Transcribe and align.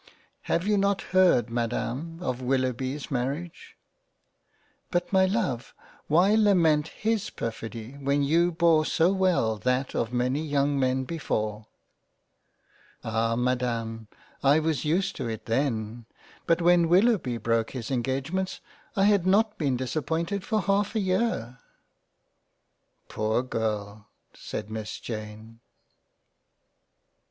"Have 0.51 0.65
you 0.65 0.79
not 0.79 1.03
heard 1.13 1.51
Madam 1.51 2.17
of 2.23 2.41
Willoughby's 2.41 3.11
Mar 3.11 3.25
riage?"" 3.35 3.75
But 4.89 5.13
my 5.13 5.27
love 5.27 5.75
why 6.07 6.33
lament 6.33 6.87
his 6.87 7.29
perfidy, 7.29 7.91
when 7.99 8.23
you 8.23 8.51
bore 8.51 8.83
so 8.83 9.13
well 9.13 9.57
that 9.59 9.93
of 9.93 10.11
many 10.11 10.41
young 10.43 10.79
Men 10.79 11.03
before?"" 11.03 11.67
Ah! 13.03 13.35
Madam, 13.35 14.07
I 14.41 14.57
was 14.57 14.85
used 14.85 15.15
to 15.17 15.27
it 15.29 15.45
then, 15.45 16.07
but 16.47 16.63
when 16.63 16.89
Willoughby 16.89 17.37
broke 17.37 17.69
his 17.69 17.91
Engagements 17.91 18.59
I 18.95 19.03
had 19.03 19.27
not 19.27 19.59
been 19.59 19.77
dissapointed 19.77 20.43
for 20.43 20.61
half 20.61 20.95
a 20.95 20.99
year."" 20.99 21.59
Poor 23.07 23.43
Girl!" 23.43 24.07
said 24.33 24.71
Miss 24.71 24.99
Jane. 24.99 25.59